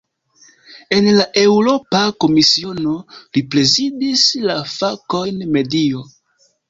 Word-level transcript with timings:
En 0.95 1.09
la 1.17 1.25
Eŭropa 1.41 2.01
Komisiono, 2.25 2.93
li 3.37 3.43
prezidis 3.55 4.25
la 4.51 4.57
fakojn 4.77 5.45
"medio". 5.59 6.03